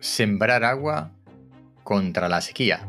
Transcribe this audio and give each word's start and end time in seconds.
Sembrar 0.00 0.64
agua 0.64 1.12
contra 1.84 2.26
la 2.30 2.40
sequía. 2.40 2.88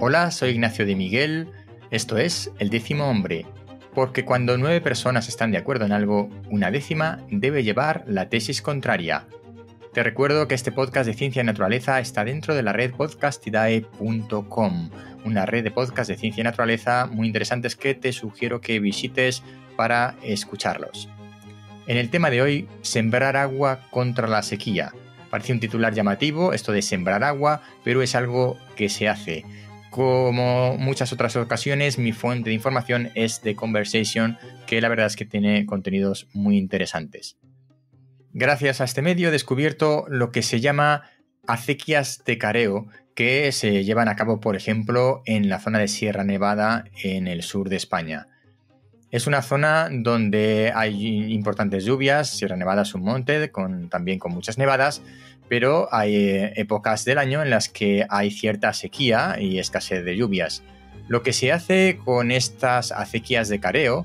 Hola, 0.00 0.30
soy 0.30 0.50
Ignacio 0.50 0.86
de 0.86 0.94
Miguel, 0.94 1.48
esto 1.90 2.16
es 2.16 2.52
El 2.60 2.70
décimo 2.70 3.10
hombre, 3.10 3.44
porque 3.92 4.24
cuando 4.24 4.56
nueve 4.56 4.80
personas 4.80 5.26
están 5.28 5.50
de 5.50 5.58
acuerdo 5.58 5.84
en 5.84 5.90
algo, 5.90 6.30
una 6.48 6.70
décima 6.70 7.18
debe 7.28 7.64
llevar 7.64 8.04
la 8.06 8.28
tesis 8.28 8.62
contraria. 8.62 9.26
Te 9.96 10.02
recuerdo 10.02 10.46
que 10.46 10.54
este 10.54 10.72
podcast 10.72 11.06
de 11.06 11.14
ciencia 11.14 11.40
y 11.40 11.46
naturaleza 11.46 11.98
está 12.00 12.22
dentro 12.22 12.54
de 12.54 12.62
la 12.62 12.74
red 12.74 12.92
podcastidae.com, 12.92 14.90
una 15.24 15.46
red 15.46 15.64
de 15.64 15.70
podcasts 15.70 16.08
de 16.08 16.18
ciencia 16.18 16.42
y 16.42 16.44
naturaleza 16.44 17.06
muy 17.06 17.26
interesantes 17.26 17.76
que 17.76 17.94
te 17.94 18.12
sugiero 18.12 18.60
que 18.60 18.78
visites 18.78 19.42
para 19.74 20.14
escucharlos. 20.22 21.08
En 21.86 21.96
el 21.96 22.10
tema 22.10 22.28
de 22.28 22.42
hoy, 22.42 22.68
sembrar 22.82 23.38
agua 23.38 23.88
contra 23.90 24.28
la 24.28 24.42
sequía. 24.42 24.92
Parece 25.30 25.54
un 25.54 25.60
titular 25.60 25.94
llamativo 25.94 26.52
esto 26.52 26.72
de 26.72 26.82
sembrar 26.82 27.24
agua, 27.24 27.62
pero 27.82 28.02
es 28.02 28.14
algo 28.14 28.58
que 28.76 28.90
se 28.90 29.08
hace. 29.08 29.46
Como 29.88 30.76
muchas 30.76 31.14
otras 31.14 31.36
ocasiones, 31.36 31.96
mi 31.96 32.12
fuente 32.12 32.50
de 32.50 32.54
información 32.54 33.12
es 33.14 33.40
The 33.40 33.56
Conversation, 33.56 34.36
que 34.66 34.82
la 34.82 34.90
verdad 34.90 35.06
es 35.06 35.16
que 35.16 35.24
tiene 35.24 35.64
contenidos 35.64 36.28
muy 36.34 36.58
interesantes. 36.58 37.38
Gracias 38.38 38.82
a 38.82 38.84
este 38.84 39.00
medio 39.00 39.28
he 39.28 39.30
descubierto 39.30 40.04
lo 40.10 40.30
que 40.30 40.42
se 40.42 40.60
llama 40.60 41.04
acequias 41.46 42.22
de 42.26 42.36
careo, 42.36 42.86
que 43.14 43.50
se 43.50 43.82
llevan 43.82 44.08
a 44.08 44.14
cabo, 44.14 44.40
por 44.40 44.56
ejemplo, 44.56 45.22
en 45.24 45.48
la 45.48 45.58
zona 45.58 45.78
de 45.78 45.88
Sierra 45.88 46.22
Nevada 46.22 46.84
en 47.02 47.28
el 47.28 47.42
sur 47.42 47.70
de 47.70 47.76
España. 47.76 48.26
Es 49.10 49.26
una 49.26 49.40
zona 49.40 49.88
donde 49.90 50.70
hay 50.74 51.32
importantes 51.32 51.86
lluvias, 51.86 52.28
Sierra 52.28 52.58
Nevada 52.58 52.82
es 52.82 52.94
un 52.94 53.04
monte 53.04 53.50
con, 53.50 53.88
también 53.88 54.18
con 54.18 54.32
muchas 54.32 54.58
nevadas, 54.58 55.00
pero 55.48 55.88
hay 55.90 56.14
eh, 56.14 56.52
épocas 56.56 57.06
del 57.06 57.16
año 57.16 57.42
en 57.42 57.48
las 57.48 57.70
que 57.70 58.04
hay 58.10 58.30
cierta 58.30 58.74
sequía 58.74 59.38
y 59.40 59.58
escasez 59.58 60.04
de 60.04 60.14
lluvias. 60.14 60.62
Lo 61.08 61.22
que 61.22 61.32
se 61.32 61.52
hace 61.52 61.98
con 62.04 62.30
estas 62.30 62.92
acequias 62.92 63.48
de 63.48 63.60
careo 63.60 64.04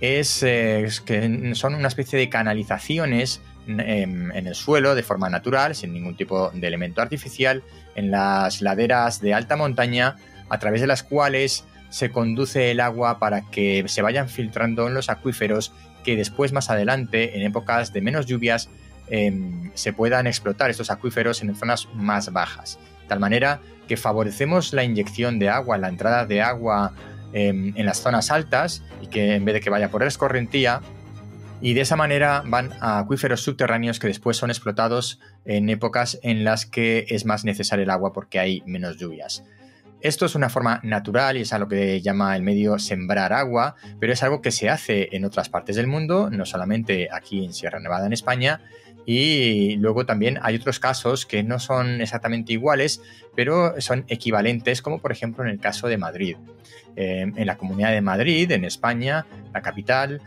es, 0.00 0.44
eh, 0.44 0.86
que 1.04 1.56
son 1.56 1.74
una 1.74 1.88
especie 1.88 2.16
de 2.16 2.28
canalizaciones 2.28 3.40
en, 3.66 4.32
el 4.34 4.54
suelo 4.54 4.94
de 4.94 5.02
forma 5.02 5.28
natural, 5.28 5.74
sin 5.74 5.92
ningún 5.92 6.16
tipo 6.16 6.50
de 6.50 6.66
elemento 6.66 7.00
artificial, 7.00 7.62
en 7.94 8.10
las 8.10 8.60
laderas 8.62 9.20
de 9.20 9.34
alta 9.34 9.56
montaña, 9.56 10.16
a 10.48 10.58
través 10.58 10.80
de 10.80 10.86
las 10.86 11.02
cuales 11.02 11.64
se 11.90 12.10
conduce 12.10 12.70
el 12.70 12.80
agua 12.80 13.18
para 13.18 13.42
que 13.50 13.84
se 13.86 14.02
vayan 14.02 14.28
filtrando 14.28 14.88
en 14.88 14.94
los 14.94 15.10
acuíferos 15.10 15.72
que 16.04 16.16
después 16.16 16.52
más 16.52 16.70
adelante, 16.70 17.36
en 17.36 17.42
épocas 17.42 17.92
de 17.92 18.00
menos 18.00 18.26
lluvias, 18.26 18.68
em, 19.08 19.70
se 19.74 19.92
puedan 19.92 20.26
explotar 20.26 20.70
estos 20.70 20.90
acuíferos 20.90 21.42
en 21.42 21.54
zonas 21.54 21.88
más 21.94 22.32
bajas. 22.32 22.78
De 23.02 23.08
tal 23.08 23.20
manera 23.20 23.60
que 23.86 23.96
favorecemos 23.96 24.72
la 24.72 24.84
inyección 24.84 25.38
de 25.38 25.48
agua, 25.50 25.78
la 25.78 25.88
entrada 25.88 26.26
de 26.26 26.40
agua 26.42 26.94
em, 27.34 27.72
en 27.76 27.86
las 27.86 28.02
zonas 28.02 28.30
altas 28.30 28.82
y 29.00 29.06
que 29.06 29.34
en 29.34 29.44
vez 29.44 29.54
de 29.54 29.60
que 29.60 29.70
vaya 29.70 29.90
por 29.90 30.02
escorrentía, 30.02 30.82
y 31.62 31.74
de 31.74 31.80
esa 31.80 31.94
manera 31.94 32.42
van 32.44 32.70
a 32.80 32.98
acuíferos 32.98 33.40
subterráneos 33.40 34.00
que 34.00 34.08
después 34.08 34.36
son 34.36 34.50
explotados 34.50 35.20
en 35.44 35.70
épocas 35.70 36.18
en 36.22 36.42
las 36.42 36.66
que 36.66 37.06
es 37.08 37.24
más 37.24 37.44
necesario 37.44 37.84
el 37.84 37.90
agua 37.90 38.12
porque 38.12 38.40
hay 38.40 38.62
menos 38.66 38.98
lluvias. 38.98 39.44
Esto 40.00 40.26
es 40.26 40.34
una 40.34 40.48
forma 40.48 40.80
natural 40.82 41.36
y 41.36 41.42
es 41.42 41.52
a 41.52 41.60
lo 41.60 41.68
que 41.68 42.00
llama 42.00 42.34
el 42.34 42.42
medio 42.42 42.80
sembrar 42.80 43.32
agua, 43.32 43.76
pero 44.00 44.12
es 44.12 44.24
algo 44.24 44.42
que 44.42 44.50
se 44.50 44.68
hace 44.68 45.08
en 45.12 45.24
otras 45.24 45.48
partes 45.48 45.76
del 45.76 45.86
mundo, 45.86 46.28
no 46.28 46.44
solamente 46.44 47.08
aquí 47.12 47.44
en 47.44 47.52
Sierra 47.52 47.78
Nevada 47.78 48.06
en 48.06 48.12
España, 48.12 48.60
y 49.06 49.76
luego 49.76 50.04
también 50.04 50.40
hay 50.42 50.56
otros 50.56 50.80
casos 50.80 51.26
que 51.26 51.44
no 51.44 51.60
son 51.60 52.00
exactamente 52.00 52.52
iguales, 52.52 53.00
pero 53.36 53.80
son 53.80 54.04
equivalentes, 54.08 54.82
como 54.82 55.00
por 55.00 55.12
ejemplo 55.12 55.44
en 55.44 55.50
el 55.50 55.60
caso 55.60 55.86
de 55.86 55.98
Madrid. 55.98 56.36
Eh, 56.96 57.32
en 57.36 57.46
la 57.46 57.56
Comunidad 57.56 57.92
de 57.92 58.02
Madrid, 58.02 58.50
en 58.50 58.64
España, 58.64 59.24
la 59.54 59.62
capital, 59.62 60.20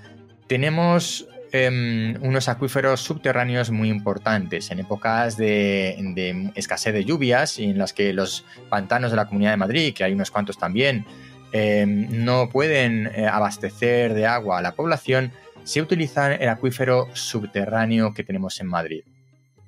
tenemos 0.47 1.28
em, 1.51 2.16
unos 2.22 2.50
acuíferos 2.50 3.01
subterráneos 3.01 3.72
muy 3.72 3.89
importantes 3.89 4.72
en 4.72 4.79
épocas 4.79 5.38
de, 5.38 6.51
escasez 6.56 6.94
de 6.94 7.06
lluvias 7.06 7.59
y 7.59 7.66
en 7.66 7.78
las 7.78 7.94
que 7.94 8.13
los 8.13 8.45
pantanos 8.69 9.11
de 9.11 9.17
la 9.17 9.25
Comunidad 9.25 9.51
de 9.51 9.57
Madrid, 9.57 9.94
que 9.94 10.03
hay 10.03 10.13
unos 10.13 10.31
cuantos 10.31 10.57
también, 10.57 11.05
em, 11.51 12.25
no 12.25 12.50
pueden 12.50 13.07
eh, 13.07 13.28
abastecer 13.28 14.13
de 14.13 14.25
agua 14.25 14.59
a 14.59 14.61
la 14.61 14.73
población, 14.73 15.31
se 15.63 15.81
utiliza 15.81 16.35
el 16.35 16.50
acuífero 16.50 17.07
subterráneo 17.13 18.13
que 18.13 18.23
tenemos 18.23 18.59
en 18.59 18.67
Madrid. 18.67 19.03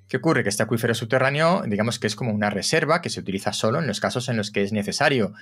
¿Qué 0.08 0.18
ocurre? 0.18 0.44
Que 0.44 0.50
este 0.50 0.64
acuífero 0.64 0.94
subterráneo, 0.94 1.64
digamos 1.68 2.00
que 2.00 2.08
es 2.08 2.16
como 2.16 2.32
una 2.32 2.50
reserva 2.50 3.02
que 3.02 3.10
se 3.10 3.20
utiliza 3.20 3.52
solo 3.52 3.80
en 3.80 3.88
los 3.88 4.00
casos 4.00 4.30
en 4.30 4.38
los 4.38 4.52
que 4.52 4.62
es 4.62 4.72
necesario. 4.72 5.34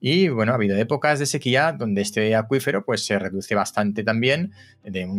Y 0.00 0.28
bueno, 0.28 0.52
ha 0.52 0.54
habido 0.54 0.76
épocas 0.78 1.18
de 1.18 1.26
sequía 1.26 1.72
donde 1.72 2.00
este 2.00 2.34
acuífero 2.34 2.84
pues 2.84 3.04
se 3.04 3.18
reduce 3.18 3.54
bastante 3.54 4.02
también, 4.02 4.52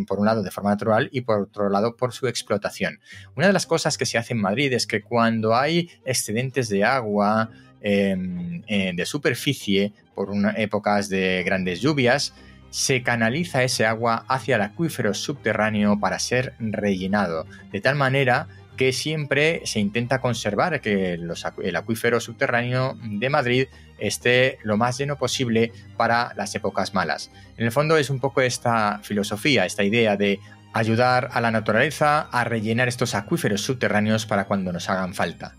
por 0.06 0.18
un 0.18 0.26
lado 0.26 0.42
de 0.42 0.50
forma 0.50 0.70
natural 0.70 1.08
y 1.12 1.20
por 1.20 1.42
otro 1.42 1.68
lado 1.68 1.96
por 1.96 2.12
su 2.12 2.26
explotación. 2.26 2.98
Una 3.36 3.46
de 3.46 3.52
las 3.52 3.66
cosas 3.66 3.96
que 3.96 4.06
se 4.06 4.18
hace 4.18 4.34
en 4.34 4.40
Madrid 4.40 4.72
es 4.72 4.86
que 4.86 5.02
cuando 5.02 5.54
hay 5.54 5.88
excedentes 6.04 6.68
de 6.68 6.84
agua 6.84 7.50
em, 7.82 8.62
eh, 8.66 8.92
de 8.94 9.06
superficie 9.06 9.92
por 10.16 10.30
épocas 10.56 11.08
de 11.08 11.44
grandes 11.44 11.80
lluvias, 11.80 12.34
se 12.70 13.02
canaliza 13.02 13.62
ese 13.62 13.86
agua 13.86 14.24
hacia 14.28 14.56
el 14.56 14.62
acuífero 14.62 15.14
subterráneo 15.14 15.98
para 16.00 16.18
ser 16.18 16.54
rellenado, 16.58 17.46
de 17.70 17.80
tal 17.80 17.94
manera 17.94 18.48
que 18.76 18.92
siempre 18.92 19.62
se 19.64 19.80
intenta 19.80 20.20
conservar 20.20 20.80
que 20.80 21.14
el 21.14 21.76
acuífero 21.76 22.20
subterráneo 22.20 22.96
de 23.02 23.30
Madrid 23.30 23.68
esté 23.98 24.58
lo 24.62 24.76
más 24.76 24.98
lleno 24.98 25.16
posible 25.16 25.72
para 25.96 26.32
las 26.36 26.54
épocas 26.54 26.94
malas. 26.94 27.30
En 27.56 27.64
el 27.64 27.72
fondo 27.72 27.96
es 27.96 28.10
un 28.10 28.20
poco 28.20 28.40
esta 28.40 29.00
filosofía, 29.02 29.64
esta 29.64 29.84
idea 29.84 30.16
de 30.16 30.38
ayudar 30.72 31.30
a 31.32 31.40
la 31.40 31.50
naturaleza 31.50 32.20
a 32.30 32.44
rellenar 32.44 32.88
estos 32.88 33.14
acuíferos 33.14 33.62
subterráneos 33.62 34.26
para 34.26 34.44
cuando 34.44 34.72
nos 34.72 34.90
hagan 34.90 35.14
falta. 35.14 35.54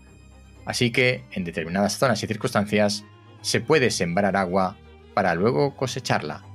Así 0.64 0.90
que 0.92 1.24
en 1.32 1.44
determinadas 1.44 1.98
zonas 1.98 2.22
y 2.22 2.26
circunstancias 2.26 3.04
se 3.40 3.60
puede 3.60 3.90
sembrar 3.90 4.36
agua 4.36 4.76
para 5.14 5.34
luego 5.34 5.74
cosecharla. 5.74 6.47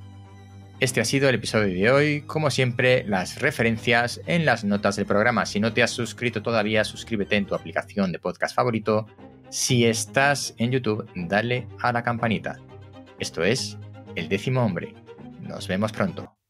Este 0.79 0.99
ha 0.99 1.05
sido 1.05 1.29
el 1.29 1.35
episodio 1.35 1.73
de 1.73 1.91
hoy. 1.91 2.21
Como 2.21 2.49
siempre, 2.49 3.05
las 3.07 3.39
referencias 3.39 4.19
en 4.25 4.43
las 4.43 4.63
notas 4.63 4.95
del 4.95 5.05
programa. 5.05 5.45
Si 5.45 5.59
no 5.59 5.73
te 5.73 5.81
has 5.81 5.91
suscrito 5.91 6.41
todavía, 6.41 6.83
suscríbete 6.83 7.37
en 7.37 7.45
tu 7.45 7.55
aplicación 7.55 8.11
de 8.11 8.19
podcast 8.19 8.55
favorito. 8.55 9.07
Si 9.49 9.85
estás 9.85 10.55
en 10.57 10.71
YouTube, 10.71 11.07
dale 11.15 11.67
a 11.79 11.93
la 11.93 12.03
campanita. 12.03 12.59
Esto 13.19 13.43
es 13.43 13.77
El 14.15 14.27
décimo 14.27 14.63
hombre. 14.65 14.93
Nos 15.41 15.67
vemos 15.67 15.91
pronto. 15.91 16.42